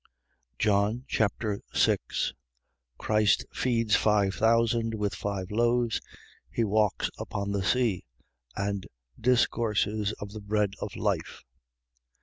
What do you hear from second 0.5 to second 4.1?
John Chapter 6 Christ feeds